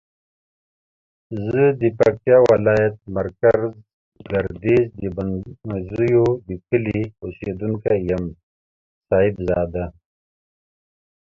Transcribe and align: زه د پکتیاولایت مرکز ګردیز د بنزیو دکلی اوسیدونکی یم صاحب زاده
زه 1.45 1.61
د 1.81 1.83
پکتیاولایت 1.97 2.95
مرکز 3.17 3.61
ګردیز 4.29 4.83
د 5.01 5.03
بنزیو 5.15 6.25
دکلی 6.47 6.99
اوسیدونکی 7.23 7.97
یم 8.09 8.23
صاحب 9.07 9.35
زاده 9.47 9.85